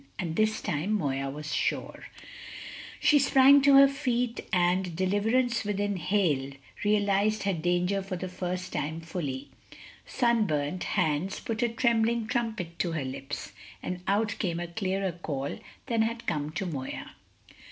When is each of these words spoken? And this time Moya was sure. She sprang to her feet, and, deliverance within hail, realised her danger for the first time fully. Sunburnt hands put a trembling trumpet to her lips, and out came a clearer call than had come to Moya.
And 0.17 0.35
this 0.35 0.63
time 0.63 0.93
Moya 0.93 1.29
was 1.29 1.53
sure. 1.53 2.07
She 2.99 3.19
sprang 3.19 3.61
to 3.61 3.75
her 3.75 3.87
feet, 3.87 4.39
and, 4.51 4.95
deliverance 4.95 5.63
within 5.63 5.97
hail, 5.97 6.53
realised 6.83 7.43
her 7.43 7.53
danger 7.53 8.01
for 8.01 8.15
the 8.15 8.27
first 8.27 8.73
time 8.73 9.01
fully. 9.01 9.49
Sunburnt 10.07 10.85
hands 10.85 11.39
put 11.39 11.61
a 11.61 11.69
trembling 11.69 12.25
trumpet 12.25 12.79
to 12.79 12.93
her 12.93 13.05
lips, 13.05 13.51
and 13.83 14.01
out 14.07 14.37
came 14.39 14.59
a 14.59 14.65
clearer 14.65 15.11
call 15.11 15.59
than 15.85 16.01
had 16.01 16.25
come 16.25 16.49
to 16.53 16.65
Moya. 16.65 17.11